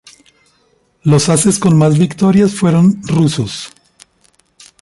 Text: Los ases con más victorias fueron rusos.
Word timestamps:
Los 1.03 1.29
ases 1.29 1.59
con 1.59 1.77
más 1.77 1.99
victorias 1.99 2.55
fueron 2.55 3.03
rusos. 3.07 3.71